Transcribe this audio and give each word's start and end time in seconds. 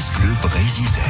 France 0.00 0.18
Bleu 0.18 0.32
Brésisel. 0.40 1.02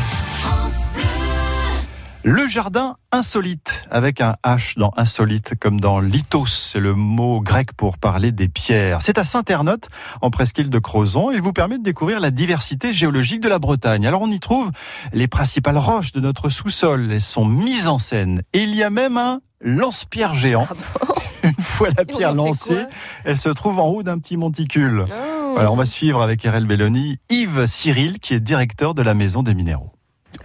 Le 2.25 2.49
jardin 2.49 2.97
insolite, 3.13 3.73
avec 3.89 4.21
un 4.21 4.35
H 4.45 4.77
dans 4.77 4.93
insolite, 4.97 5.55
comme 5.61 5.81
dans 5.81 6.01
lithos, 6.01 6.47
c'est 6.47 6.81
le 6.81 6.95
mot 6.95 7.41
grec 7.41 7.73
pour 7.75 7.99
parler 7.99 8.33
des 8.33 8.49
pierres. 8.49 9.01
C'est 9.01 9.17
à 9.17 9.23
Saint-Ernotte, 9.23 9.91
en 10.23 10.31
presqu'île 10.31 10.71
de 10.71 10.79
Crozon, 10.81 11.31
et 11.31 11.39
vous 11.39 11.53
permet 11.53 11.79
de 11.79 11.85
découvrir 11.85 12.19
la 12.19 12.33
diversité 12.33 12.93
géologique 12.93 13.41
de 13.41 13.49
la 13.49 13.61
Bretagne. 13.61 14.09
Alors 14.09 14.23
on 14.23 14.31
y 14.31 14.41
trouve 14.41 14.73
les 15.13 15.29
principales 15.29 15.79
roches 15.79 16.11
de 16.11 16.19
notre 16.19 16.49
sous-sol, 16.49 17.13
elles 17.13 17.21
sont 17.21 17.45
mises 17.45 17.87
en 17.87 18.01
scène. 18.01 18.43
Et 18.55 18.63
il 18.65 18.75
y 18.75 18.83
a 18.83 18.91
même 18.91 19.17
un 19.19 19.41
lance-pierre 19.61 20.35
géant. 20.35 20.67
Ah 20.69 21.07
Une 21.45 21.65
fois 21.65 21.91
la 21.97 22.05
pierre 22.05 22.35
lancée, 22.35 22.87
elle 23.25 23.39
se 23.39 23.51
trouve 23.51 23.79
en 23.79 23.87
haut 23.87 24.03
d'un 24.03 24.19
petit 24.19 24.37
monticule. 24.37 25.07
Oh. 25.09 25.40
Voilà, 25.55 25.73
on 25.73 25.77
va 25.77 25.87
suivre 25.87 26.23
avec 26.23 26.43
RL 26.43 26.67
Belloni 26.67 27.19
Yves 27.29 27.67
Cyril, 27.67 28.19
qui 28.19 28.35
est 28.35 28.41
directeur 28.41 28.95
de 28.95 29.03
la 29.03 29.15
Maison 29.15 29.43
des 29.43 29.55
Minéraux. 29.55 29.91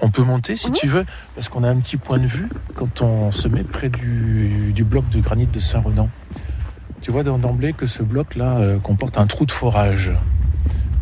On 0.01 0.09
peut 0.09 0.23
monter 0.23 0.55
si 0.55 0.71
tu 0.71 0.87
veux, 0.87 1.05
parce 1.35 1.47
qu'on 1.47 1.63
a 1.63 1.69
un 1.69 1.77
petit 1.79 1.97
point 1.97 2.17
de 2.17 2.25
vue 2.27 2.49
quand 2.75 3.01
on 3.01 3.31
se 3.31 3.47
met 3.47 3.63
près 3.63 3.89
du, 3.89 4.71
du 4.73 4.83
bloc 4.83 5.07
de 5.09 5.19
granit 5.19 5.45
de 5.47 5.59
Saint-Renan. 5.59 6.09
Tu 7.01 7.11
vois 7.11 7.23
d'emblée 7.23 7.73
que 7.73 7.85
ce 7.85 8.01
bloc-là 8.01 8.57
euh, 8.57 8.79
comporte 8.79 9.17
un 9.17 9.27
trou 9.27 9.45
de 9.45 9.51
forage. 9.51 10.11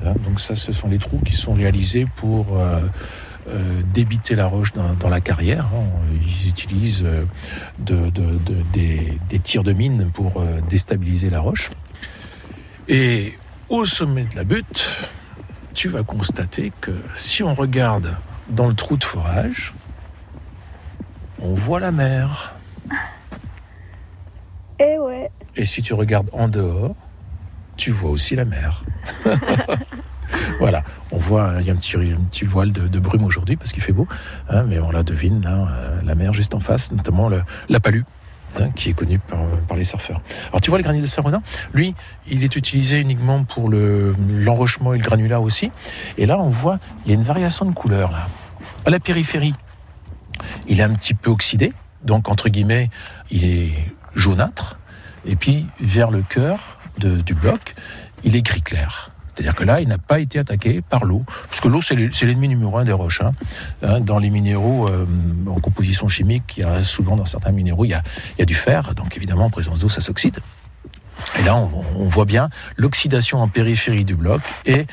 Hein, 0.06 0.14
donc 0.26 0.40
ça, 0.42 0.56
ce 0.56 0.74
sont 0.74 0.90
les 0.90 0.98
trous 1.00 1.20
qui 1.26 1.36
sont 1.38 1.54
réalisés 1.54 2.06
pour 2.18 2.58
euh, 2.60 2.82
euh, 3.50 3.82
débiter 3.94 4.36
la 4.36 4.48
roche 4.48 4.74
dans, 4.74 4.94
dans 4.96 5.10
la 5.10 5.22
carrière. 5.22 5.66
hein. 5.74 5.86
Ils 6.44 6.50
utilisent 6.50 7.04
euh, 7.06 7.24
de- 7.80 8.10
de- 8.10 8.38
de- 8.46 8.64
des, 8.74 9.18
des 9.30 9.40
tirs 9.40 9.64
de 9.64 9.72
mine 9.72 10.10
pour 10.14 10.42
euh, 10.42 10.60
déstabiliser 10.70 11.30
la 11.30 11.40
roche. 11.40 11.72
Et 12.90 13.34
au 13.70 13.86
sommet 13.86 14.26
de 14.26 14.36
la 14.36 14.44
butte, 14.44 14.86
tu 15.74 15.88
vas 15.90 16.04
constater 16.04 16.72
que 16.82 16.92
si 17.16 17.44
on 17.44 17.54
regarde 17.54 18.16
dans 18.50 18.68
le 18.68 18.76
trou 18.76 18.98
de 18.98 19.04
forage, 19.04 19.74
on 21.42 21.54
voit 21.54 21.80
la 21.80 21.92
mer. 21.92 22.54
Eh 24.80 24.98
ouais. 25.00 25.32
Et 25.56 25.66
si 25.66 25.82
tu 25.82 25.94
regardes 25.94 26.30
en 26.34 26.48
dehors, 26.48 26.96
tu 27.78 27.92
vois 27.92 28.12
aussi 28.12 28.36
la 28.36 28.46
mer. 28.46 28.84
voilà, 30.60 30.84
on 31.12 31.18
voit, 31.18 31.56
il 31.60 31.66
y 31.68 31.70
a 31.70 31.74
un 31.74 31.76
petit, 31.78 31.96
un 31.98 32.22
petit 32.30 32.46
voile 32.46 32.72
de, 32.72 32.88
de 32.88 33.00
brume 33.00 33.24
aujourd'hui 33.24 33.56
parce 33.56 33.72
qu'il 33.72 33.84
fait 33.84 33.92
beau, 33.94 34.08
hein, 34.50 34.64
mais 34.64 34.80
on 34.80 34.92
la 34.92 35.04
devine, 35.04 35.42
là, 35.42 35.68
euh, 35.72 36.02
la 36.04 36.16
mer 36.16 36.34
juste 36.34 36.54
en 36.56 36.60
face, 36.60 36.92
notamment 36.92 37.30
le- 37.30 37.44
la 37.70 37.80
palue. 37.80 38.02
Hein, 38.60 38.70
qui 38.76 38.90
est 38.90 38.94
connue 38.94 39.20
par, 39.20 39.78
les 39.78 39.84
surfeurs. 39.84 40.22
Alors 40.50 40.62
tu 40.62 40.70
vois 40.70 40.78
le 40.80 40.84
granit 40.84 41.02
de 41.02 41.06
Saint-Renan, 41.06 41.42
lui, 41.74 41.96
il 42.28 42.44
est 42.44 42.56
utilisé 42.56 43.00
uniquement 43.00 43.44
pour 43.44 43.70
le- 43.70 44.16
l'enrochement 44.30 44.94
et 44.94 44.98
le 44.98 45.04
granulat 45.04 45.40
aussi. 45.42 45.72
Et 46.18 46.26
là, 46.26 46.38
on 46.40 46.50
voit, 46.50 46.80
il 47.06 47.10
y 47.10 47.12
a 47.12 47.16
une 47.16 47.24
variation 47.24 47.66
de 47.66 47.74
couleur 47.74 48.12
là. 48.12 48.28
À 48.86 48.90
la 48.90 49.00
périphérie, 49.00 49.56
il 50.68 50.80
est 50.80 50.84
un 50.84 50.94
petit 50.94 51.14
peu 51.14 51.30
oxydé, 51.32 51.74
donc 52.04 52.30
entre 52.30 52.50
guillemets, 52.50 52.90
il 53.32 53.46
est 53.46 53.72
jaunâtre. 54.16 54.78
Et 55.26 55.36
puis 55.36 55.68
vers 55.80 56.12
le 56.12 56.22
cœur 56.22 56.80
du 56.98 57.34
bloc, 57.34 57.76
il 58.24 58.36
est 58.36 58.42
gris 58.42 58.62
clair. 58.62 59.12
C'est-à-dire 59.34 59.56
que 59.56 59.64
là, 59.64 59.82
il 59.82 59.88
n'a 59.88 59.98
pas 59.98 60.20
été 60.20 60.38
attaqué 60.40 60.82
par 60.82 61.06
l'eau, 61.06 61.24
parce 61.50 61.60
que 61.60 61.68
l'eau, 61.68 61.82
c'est 61.82 61.96
le- 61.96 62.12
c'est 62.12 62.26
l'ennemi 62.26 62.48
numéro 62.48 62.78
un 62.78 62.86
des 62.86 62.92
roches. 62.92 63.22
hein. 63.22 63.34
Hein, 63.82 64.00
dans 64.00 64.20
les 64.20 64.30
minéraux 64.30 64.88
euh, 64.88 65.06
en 65.48 65.60
composition 65.60 66.08
chimique, 66.08 66.56
il 66.58 66.62
y 66.62 66.64
a 66.64 66.84
souvent 66.84 67.16
dans 67.16 67.26
certains 67.26 67.52
minéraux, 67.52 67.86
il 67.86 67.90
y 67.90 68.42
a, 68.42 68.46
du 68.46 68.54
fer, 68.54 68.94
donc 68.94 69.18
évidemment 69.18 69.46
en 69.46 69.50
présence 69.50 69.80
d'eau, 69.80 69.90
ça 69.90 70.02
s'oxyde. 70.02 70.40
Et 71.40 71.44
là, 71.44 71.56
on, 71.56 72.06
voit 72.08 72.26
bien 72.26 72.50
l'oxydation 72.76 73.42
en 73.42 73.48
périphérie 73.48 74.04
du 74.04 74.16
bloc 74.16 74.42
et 74.66 74.86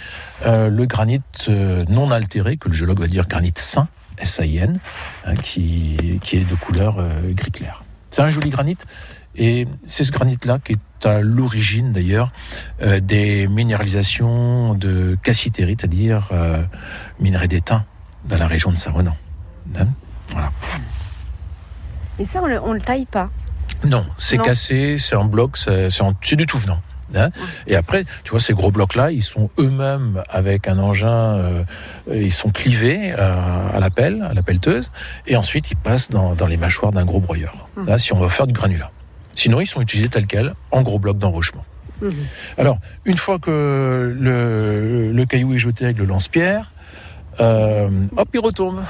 euh, 0.47 0.69
le 0.69 0.87
granit 0.87 1.21
euh, 1.49 1.85
non 1.89 2.11
altéré, 2.11 2.57
que 2.57 2.69
le 2.69 2.75
géologue 2.75 3.01
va 3.01 3.09
dire 3.09 3.27
granit 3.27 3.53
sain, 3.57 3.89
S-A-I-N, 4.19 4.79
hein, 5.27 5.35
qui, 5.35 5.97
est 6.33 6.49
de 6.49 6.55
couleur 6.55 7.03
gris 7.31 7.51
clair. 7.51 7.83
C'est 8.11 8.23
un 8.23 8.31
joli 8.31 8.51
granit 8.51 8.77
et 9.37 9.67
c'est 9.87 10.05
ce 10.05 10.13
granit-là 10.13 10.59
qui 10.65 10.73
est 10.73 11.07
à 11.07 11.21
l'origine 11.21 11.93
d'ailleurs 11.93 12.31
euh, 12.83 13.01
des 13.01 13.47
minéralisations 13.49 14.75
de 14.75 15.17
cassiterie, 15.23 15.77
c'est-à-dire 15.79 16.29
euh, 16.33 16.63
minerai 17.21 17.49
d'étain 17.49 17.85
dans 18.29 18.37
la 18.37 18.47
région 18.47 18.71
de 18.71 18.77
Saint-Renan. 18.77 19.17
Hein 19.79 19.89
voilà. 20.33 20.51
Et 22.19 22.27
ça, 22.27 22.41
on 22.43 22.47
le, 22.47 22.61
on 22.63 22.73
le 22.73 22.81
taille 22.81 23.07
pas. 23.07 23.31
Non, 23.85 24.05
c'est 24.19 24.37
cassé, 24.45 24.97
c'est 24.99 25.17
en 25.17 25.25
bloc, 25.25 25.57
c'est 25.57 26.37
du 26.37 26.45
tout 26.45 26.59
venant. 26.59 26.81
hein. 27.15 27.31
Et 27.67 27.77
après, 27.77 28.05
tu 28.25 28.31
vois, 28.33 28.41
ces 28.41 28.53
gros 28.53 28.71
blocs-là, 28.71 29.11
ils 29.11 29.23
sont 29.23 29.49
eux-mêmes 29.59 30.23
avec 30.29 30.69
un 30.69 30.79
engin, 30.79 31.09
euh, 31.39 31.65
ils 32.13 32.33
sont 32.33 32.51
clivés 32.51 33.13
à, 33.13 33.69
à 33.69 33.81
la 33.81 33.89
pelle, 33.89 34.21
à 34.23 34.35
la 34.35 34.43
pelleteuse, 34.43 34.91
et 35.27 35.37
ensuite 35.37 35.71
ils 35.71 35.77
passent 35.79 36.11
dans, 36.11 36.35
dans 36.35 36.47
les 36.47 36.59
mâchoires 36.59 36.93
d'un 36.93 37.07
gros 37.07 37.21
broyeur, 37.21 37.69
Mhm. 37.79 37.85
hein, 37.89 37.97
si 37.99 38.13
on 38.13 38.21
veut 38.21 38.29
faire 38.29 38.47
du 38.47 38.53
granulat. 38.53 38.91
Sinon, 39.35 39.61
ils 39.61 39.67
sont 39.67 39.81
utilisés 39.81 40.09
tels 40.09 40.27
quels, 40.27 40.53
en 40.71 40.83
gros 40.83 40.99
blocs 40.99 41.19
d'enrochement. 41.19 41.65
Mhm. 42.03 42.13
Alors, 42.57 42.79
une 43.05 43.17
fois 43.17 43.39
que 43.39 44.15
le, 44.19 45.13
le 45.13 45.27
caillou 45.27 45.55
est 45.55 45.59
jeté 45.59 45.85
avec 45.85 45.99
le 45.99 46.05
lance-pierre, 46.05 46.73
euh, 47.41 48.07
hop, 48.17 48.29
il 48.35 48.41
retombe. 48.41 48.83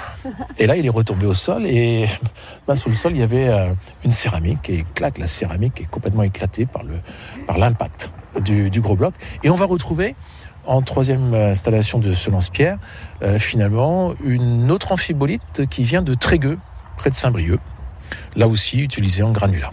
Et 0.59 0.67
là, 0.67 0.77
il 0.77 0.85
est 0.85 0.91
retombé 0.91 1.27
au 1.27 1.35
sol 1.35 1.67
et 1.67 2.09
bah, 2.67 2.75
sous 2.75 2.89
le 2.89 2.95
sol, 2.95 3.13
il 3.13 3.19
y 3.19 3.23
avait 3.23 3.49
euh, 3.49 3.73
une 4.05 4.11
céramique 4.11 4.69
et 4.71 4.85
clac, 4.95 5.19
la 5.19 5.27
céramique 5.27 5.81
est 5.81 5.91
complètement 5.91 6.23
éclatée 6.23 6.67
par 6.67 6.83
le 6.83 6.95
par 7.47 7.59
l'impact 7.59 8.11
du, 8.41 8.71
du 8.71 8.81
gros 8.81 8.97
bloc. 8.97 9.15
Et 9.45 9.51
on 9.51 9.57
va 9.57 9.67
retrouver 9.67 10.15
en 10.67 10.83
troisième 10.83 11.35
installation 11.35 11.99
de 11.99 12.13
ce 12.13 12.31
lance-pierre, 12.31 12.79
euh, 13.23 13.39
finalement, 13.39 14.15
une 14.23 14.71
autre 14.71 14.93
amphibolite 14.93 15.67
qui 15.71 15.85
vient 15.85 16.03
de 16.03 16.15
Trégueux, 16.15 16.59
près 16.97 17.11
de 17.11 17.15
Saint-Brieuc, 17.15 17.61
là 18.37 18.47
aussi 18.47 18.79
utilisée 18.79 19.23
en 19.23 19.33
granulat. 19.33 19.73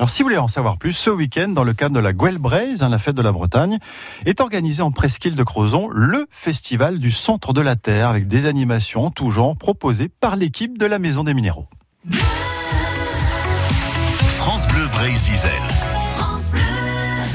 Alors 0.00 0.08
si 0.08 0.22
vous 0.22 0.28
voulez 0.28 0.38
en 0.38 0.48
savoir 0.48 0.78
plus, 0.78 0.94
ce 0.94 1.10
week-end, 1.10 1.48
dans 1.48 1.62
le 1.62 1.74
cadre 1.74 1.94
de 1.94 2.00
la 2.00 2.14
Guel 2.14 2.38
Braise, 2.38 2.82
hein, 2.82 2.88
la 2.88 2.96
fête 2.96 3.16
de 3.16 3.20
la 3.20 3.32
Bretagne, 3.32 3.76
est 4.24 4.40
organisé 4.40 4.82
en 4.82 4.92
presqu'île 4.92 5.36
de 5.36 5.42
Crozon 5.42 5.90
le 5.92 6.26
festival 6.30 6.98
du 6.98 7.10
centre 7.10 7.52
de 7.52 7.60
la 7.60 7.76
Terre 7.76 8.08
avec 8.08 8.26
des 8.26 8.46
animations 8.46 9.04
en 9.04 9.10
tout 9.10 9.30
genre 9.30 9.58
proposées 9.58 10.08
par 10.08 10.36
l'équipe 10.36 10.78
de 10.78 10.86
la 10.86 10.98
Maison 10.98 11.22
des 11.22 11.34
Minéraux. 11.34 11.68
France 14.38 14.66
Bleu. 14.68 14.88